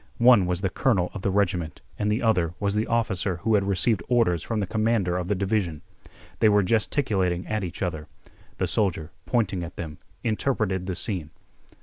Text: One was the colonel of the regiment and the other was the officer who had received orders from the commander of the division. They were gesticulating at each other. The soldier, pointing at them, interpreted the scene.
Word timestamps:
One 0.17 0.47
was 0.47 0.61
the 0.61 0.71
colonel 0.71 1.11
of 1.13 1.21
the 1.21 1.29
regiment 1.29 1.79
and 1.99 2.11
the 2.11 2.23
other 2.23 2.55
was 2.59 2.73
the 2.73 2.87
officer 2.87 3.35
who 3.43 3.53
had 3.53 3.65
received 3.67 4.01
orders 4.09 4.41
from 4.41 4.59
the 4.59 4.65
commander 4.65 5.15
of 5.15 5.27
the 5.27 5.35
division. 5.35 5.83
They 6.39 6.49
were 6.49 6.63
gesticulating 6.63 7.45
at 7.47 7.63
each 7.63 7.83
other. 7.83 8.07
The 8.57 8.65
soldier, 8.65 9.11
pointing 9.27 9.63
at 9.63 9.75
them, 9.75 9.99
interpreted 10.23 10.87
the 10.87 10.95
scene. 10.95 11.29